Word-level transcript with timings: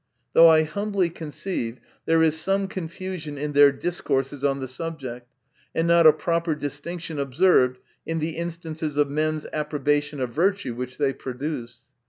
Though 0.33 0.47
I 0.47 0.63
humbly 0.63 1.11
conceive, 1.11 1.77
there 2.07 2.23
is 2.23 2.35
some 2.35 2.67
confusion 2.67 3.37
in 3.37 3.53
their 3.53 3.71
discourses 3.71 4.43
on 4.43 4.59
the 4.59 4.67
subject, 4.67 5.27
and 5.75 5.87
not 5.87 6.07
a 6.07 6.11
proper 6.11 6.55
distinction 6.55 7.19
observed 7.19 7.77
in 8.03 8.17
the 8.17 8.31
instances 8.35 8.97
of 8.97 9.11
men's 9.11 9.45
approbation 9.53 10.19
of 10.19 10.31
virtue, 10.33 10.73
which 10.73 10.97
they 10.97 11.13
produce. 11.13 11.85